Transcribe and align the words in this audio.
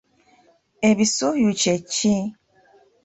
Ebisuyu 0.89 1.49
kye 1.61 1.75
ki? 1.91 2.13